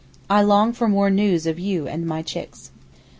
[0.31, 2.71] I long for more news of you and my chicks.